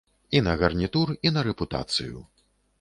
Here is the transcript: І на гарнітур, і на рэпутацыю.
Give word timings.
І 0.37 0.41
на 0.47 0.55
гарнітур, 0.61 1.13
і 1.27 1.35
на 1.37 1.45
рэпутацыю. 1.51 2.27